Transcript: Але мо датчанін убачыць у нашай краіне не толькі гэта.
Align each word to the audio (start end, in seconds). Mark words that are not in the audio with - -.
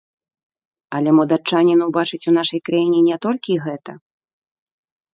Але 0.99 1.09
мо 1.17 1.23
датчанін 1.33 1.79
убачыць 1.89 2.23
у 2.33 2.35
нашай 2.39 2.59
краіне 2.71 2.99
не 3.11 3.17
толькі 3.29 3.61
гэта. 3.71 3.91